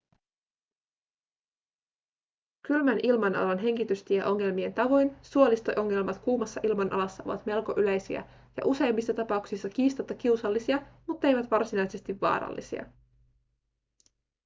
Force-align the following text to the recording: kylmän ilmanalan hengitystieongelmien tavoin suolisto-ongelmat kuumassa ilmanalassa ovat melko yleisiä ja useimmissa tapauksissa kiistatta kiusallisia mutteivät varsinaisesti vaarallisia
kylmän 2.67 2.99
ilmanalan 3.03 3.59
hengitystieongelmien 3.59 4.73
tavoin 4.73 5.15
suolisto-ongelmat 5.21 6.17
kuumassa 6.17 6.59
ilmanalassa 6.63 7.23
ovat 7.23 7.45
melko 7.45 7.73
yleisiä 7.77 8.25
ja 8.57 8.63
useimmissa 8.65 9.13
tapauksissa 9.13 9.69
kiistatta 9.69 10.13
kiusallisia 10.15 10.81
mutteivät 11.07 11.51
varsinaisesti 11.51 12.21
vaarallisia 12.21 12.85